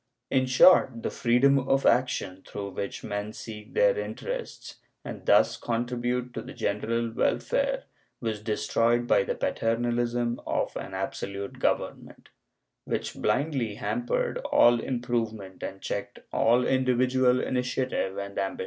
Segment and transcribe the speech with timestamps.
[0.31, 6.33] In short, the freedom of action through which men seek their interests, and thus contribute
[6.33, 7.83] to the general welfare,
[8.19, 12.29] was destroyed by the paternalism of an absolute government,
[12.85, 18.59] which blindly hampered all improvement and checked all individual initiative and ambition.